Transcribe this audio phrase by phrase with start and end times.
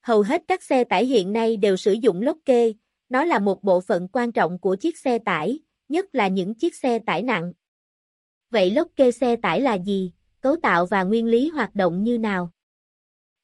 [0.00, 2.74] Hầu hết các xe tải hiện nay đều sử dụng lốc kê,
[3.08, 6.74] nó là một bộ phận quan trọng của chiếc xe tải, nhất là những chiếc
[6.74, 7.52] xe tải nặng.
[8.50, 12.18] Vậy lốc kê xe tải là gì, cấu tạo và nguyên lý hoạt động như
[12.18, 12.50] nào?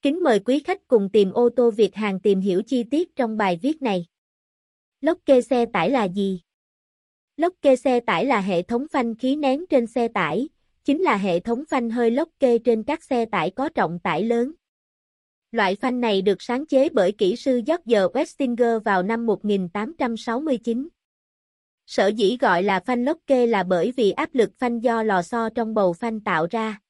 [0.02, 3.36] Kính mời quý khách cùng tìm ô tô Việt Hàng tìm hiểu chi tiết trong
[3.36, 4.06] bài viết này.
[5.00, 6.40] Lốc kê xe tải là gì?
[7.36, 10.48] Lốc kê xe tải là hệ thống phanh khí nén trên xe tải,
[10.84, 14.22] chính là hệ thống phanh hơi lốc kê trên các xe tải có trọng tải
[14.22, 14.52] lớn.
[15.56, 20.88] Loại phanh này được sáng chế bởi kỹ sư George Westinger vào năm 1869.
[21.86, 25.22] Sở dĩ gọi là phanh lốc kê là bởi vì áp lực phanh do lò
[25.22, 26.80] xo trong bầu phanh tạo ra.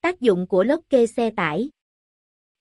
[0.00, 1.70] Tác dụng của lốc kê xe tải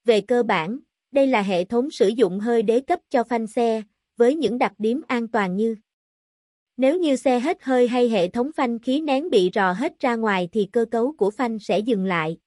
[0.06, 0.80] Về cơ bản,
[1.12, 3.82] đây là hệ thống sử dụng hơi đế cấp cho phanh xe,
[4.18, 5.76] với những đặc điểm an toàn như
[6.78, 10.16] Nếu như xe hết hơi hay hệ thống phanh khí nén bị rò hết ra
[10.16, 12.38] ngoài thì cơ cấu của phanh sẽ dừng lại.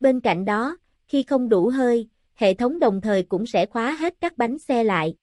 [0.00, 0.76] Bên cạnh đó,
[1.08, 4.84] khi không đủ hơi, hệ thống đồng thời cũng sẽ khóa hết các bánh xe
[4.84, 5.14] lại.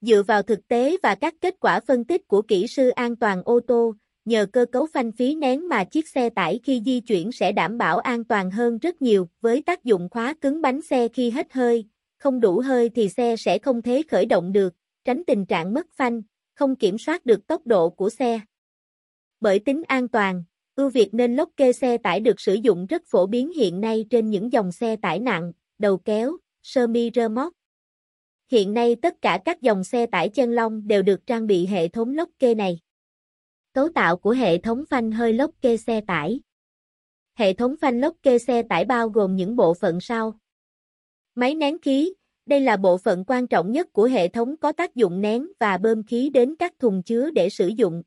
[0.00, 3.42] Dựa vào thực tế và các kết quả phân tích của kỹ sư an toàn
[3.44, 3.94] ô tô,
[4.24, 7.78] nhờ cơ cấu phanh phí nén mà chiếc xe tải khi di chuyển sẽ đảm
[7.78, 11.52] bảo an toàn hơn rất nhiều với tác dụng khóa cứng bánh xe khi hết
[11.52, 11.84] hơi,
[12.18, 15.86] không đủ hơi thì xe sẽ không thể khởi động được, tránh tình trạng mất
[15.92, 16.22] phanh,
[16.54, 18.40] không kiểm soát được tốc độ của xe.
[19.40, 20.44] Bởi tính an toàn,
[20.76, 24.04] ưu việt nên lốc kê xe tải được sử dụng rất phổ biến hiện nay
[24.10, 27.52] trên những dòng xe tải nặng, đầu kéo, sơ mi rơ móc.
[28.50, 31.88] Hiện nay tất cả các dòng xe tải chân long đều được trang bị hệ
[31.88, 32.80] thống lốc kê này.
[33.72, 36.40] Cấu tạo của hệ thống phanh hơi lốc kê xe tải
[37.34, 40.38] Hệ thống phanh lốc kê xe tải bao gồm những bộ phận sau.
[41.34, 42.14] Máy nén khí,
[42.46, 45.78] đây là bộ phận quan trọng nhất của hệ thống có tác dụng nén và
[45.78, 48.02] bơm khí đến các thùng chứa để sử dụng.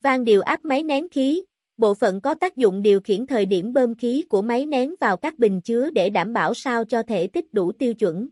[0.00, 1.42] Van điều áp máy nén khí,
[1.78, 5.16] bộ phận có tác dụng điều khiển thời điểm bơm khí của máy nén vào
[5.16, 8.28] các bình chứa để đảm bảo sao cho thể tích đủ tiêu chuẩn.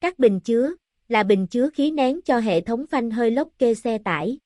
[0.00, 0.74] Các bình chứa
[1.08, 4.38] là bình chứa khí nén cho hệ thống phanh hơi lốc kê xe tải.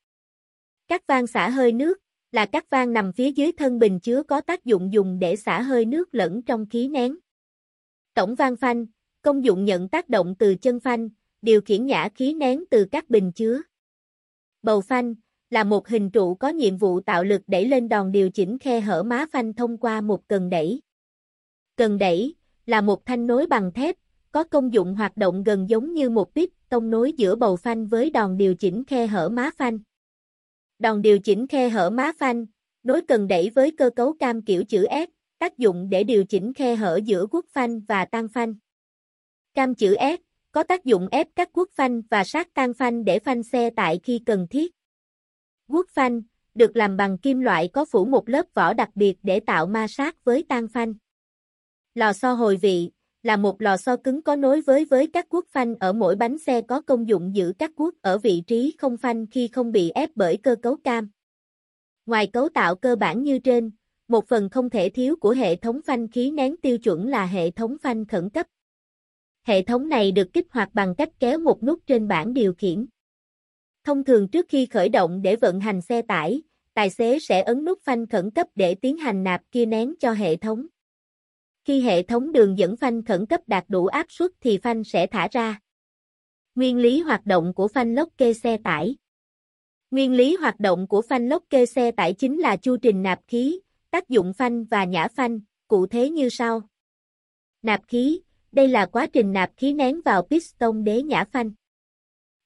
[0.89, 1.99] Các van xả hơi nước
[2.33, 5.63] là các van nằm phía dưới thân bình chứa có tác dụng dùng để xả
[5.63, 7.17] hơi nước lẫn trong khí nén.
[8.15, 8.87] Tổng van phanh,
[9.23, 11.09] công dụng nhận tác động từ chân phanh,
[11.43, 13.63] điều khiển nhả khí nén từ các bình chứa.
[14.63, 15.15] Bầu phanh
[15.51, 18.81] là một hình trụ có nhiệm vụ tạo lực đẩy lên đòn điều chỉnh khe
[18.81, 20.81] hở má phanh thông qua một cần đẩy.
[21.77, 22.35] Cần đẩy
[22.67, 23.97] là một thanh nối bằng thép,
[24.33, 27.87] có công dụng hoạt động gần giống như một bíp tông nối giữa bầu phanh
[27.87, 29.79] với đòn điều chỉnh khe hở má phanh.
[30.79, 32.47] Đòn điều chỉnh khe hở má phanh,
[32.83, 36.55] nối cần đẩy với cơ cấu cam kiểu chữ S, tác dụng để điều chỉnh
[36.55, 38.55] khe hở giữa quốc phanh và tan phanh.
[39.55, 40.21] Cam chữ S
[40.53, 44.01] có tác dụng ép các quốc phanh và sát tan phanh để phanh xe tại
[44.03, 44.76] khi cần thiết.
[45.69, 46.23] Quốc phanh
[46.55, 49.87] được làm bằng kim loại có phủ một lớp vỏ đặc biệt để tạo ma
[49.89, 50.95] sát với tan phanh.
[51.95, 52.91] Lò xo hồi vị
[53.23, 56.39] là một lò xo cứng có nối với với các quốc phanh ở mỗi bánh
[56.39, 59.91] xe có công dụng giữ các quốc ở vị trí không phanh khi không bị
[59.91, 61.11] ép bởi cơ cấu cam.
[62.07, 63.71] Ngoài cấu tạo cơ bản như trên,
[64.09, 67.51] một phần không thể thiếu của hệ thống phanh khí nén tiêu chuẩn là hệ
[67.51, 68.47] thống phanh khẩn cấp.
[69.43, 72.87] Hệ thống này được kích hoạt bằng cách kéo một nút trên bảng điều khiển.
[73.87, 76.43] Thông thường trước khi khởi động để vận hành xe tải,
[76.75, 80.13] tài xế sẽ ấn nút phanh khẩn cấp để tiến hành nạp kia nén cho
[80.13, 80.67] hệ thống.
[81.65, 85.07] Khi hệ thống đường dẫn phanh khẩn cấp đạt đủ áp suất thì phanh sẽ
[85.07, 85.61] thả ra.
[86.55, 88.97] Nguyên lý hoạt động của phanh lốc kê xe tải
[89.91, 93.21] Nguyên lý hoạt động của phanh lốc kê xe tải chính là chu trình nạp
[93.27, 93.61] khí,
[93.91, 96.63] tác dụng phanh và nhả phanh, cụ thể như sau.
[97.63, 98.21] Nạp khí,
[98.53, 101.51] đây là quá trình nạp khí nén vào piston đế nhả phanh.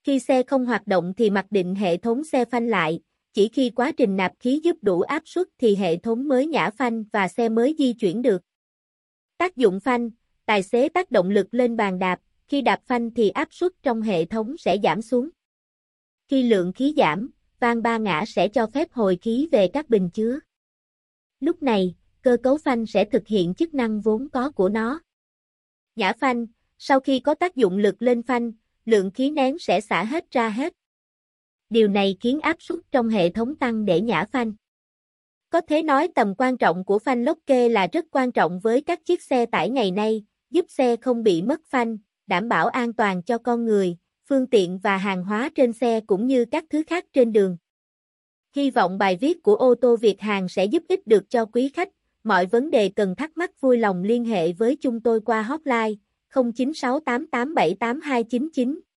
[0.05, 3.01] Khi xe không hoạt động thì mặc định hệ thống xe phanh lại,
[3.33, 6.71] chỉ khi quá trình nạp khí giúp đủ áp suất thì hệ thống mới nhả
[6.71, 8.43] phanh và xe mới di chuyển được.
[9.39, 10.11] Tác dụng phanh,
[10.47, 14.03] tài xế tác động lực lên bàn đạp, khi đạp phanh thì áp suất trong
[14.03, 15.29] hệ thống sẽ giảm xuống.
[16.29, 17.31] Khi lượng khí giảm,
[17.61, 20.39] van ba ngã sẽ cho phép hồi khí về các bình chứa.
[21.41, 25.01] Lúc này, cơ cấu phanh sẽ thực hiện chức năng vốn có của nó.
[25.97, 26.47] Nhả phanh,
[26.79, 28.53] sau khi có tác dụng lực lên phanh,
[28.85, 30.73] lượng khí nén sẽ xả hết ra hết.
[31.71, 34.53] Điều này khiến áp suất trong hệ thống tăng để nhả phanh.
[35.51, 38.81] Có thể nói tầm quan trọng của phanh lốc kê là rất quan trọng với
[38.81, 42.93] các chiếc xe tải ngày nay, giúp xe không bị mất phanh, đảm bảo an
[42.93, 43.97] toàn cho con người,
[44.29, 47.57] phương tiện và hàng hóa trên xe cũng như các thứ khác trên đường.
[48.57, 51.71] Hy vọng bài viết của ô tô Việt Hàng sẽ giúp ích được cho quý
[51.75, 51.89] khách.
[52.25, 55.95] Mọi vấn đề cần thắc mắc vui lòng liên hệ với chúng tôi qua hotline
[56.33, 58.90] 0968878299.